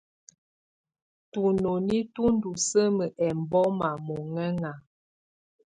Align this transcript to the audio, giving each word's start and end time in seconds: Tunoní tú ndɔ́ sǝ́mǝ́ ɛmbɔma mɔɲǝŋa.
Tunoní 1.31 1.97
tú 2.13 2.23
ndɔ́ 2.35 2.55
sǝ́mǝ́ 2.67 3.09
ɛmbɔma 3.27 3.89
mɔɲǝŋa. 4.05 4.71